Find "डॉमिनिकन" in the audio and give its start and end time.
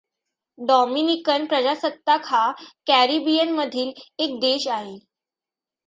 0.59-1.45